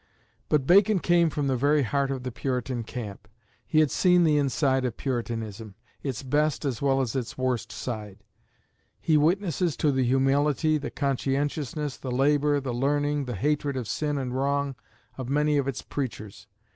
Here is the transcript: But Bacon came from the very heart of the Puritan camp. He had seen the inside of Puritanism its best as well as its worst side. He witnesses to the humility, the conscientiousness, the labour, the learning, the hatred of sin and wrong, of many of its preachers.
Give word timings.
But 0.49 0.65
Bacon 0.65 0.97
came 0.97 1.29
from 1.29 1.45
the 1.45 1.55
very 1.55 1.83
heart 1.83 2.09
of 2.09 2.23
the 2.23 2.31
Puritan 2.31 2.81
camp. 2.83 3.27
He 3.67 3.81
had 3.81 3.91
seen 3.91 4.23
the 4.23 4.35
inside 4.35 4.83
of 4.83 4.97
Puritanism 4.97 5.75
its 6.01 6.23
best 6.23 6.65
as 6.65 6.81
well 6.81 7.01
as 7.01 7.15
its 7.15 7.37
worst 7.37 7.71
side. 7.71 8.23
He 8.99 9.15
witnesses 9.15 9.77
to 9.77 9.91
the 9.91 10.03
humility, 10.03 10.79
the 10.79 10.89
conscientiousness, 10.89 11.97
the 11.97 12.09
labour, 12.09 12.59
the 12.59 12.73
learning, 12.73 13.25
the 13.25 13.35
hatred 13.35 13.77
of 13.77 13.87
sin 13.87 14.17
and 14.17 14.33
wrong, 14.33 14.73
of 15.19 15.29
many 15.29 15.57
of 15.59 15.67
its 15.67 15.83
preachers. 15.83 16.47